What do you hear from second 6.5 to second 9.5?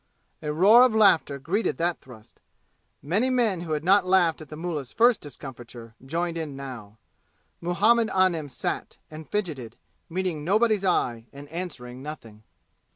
now. Muhammad Anim sat and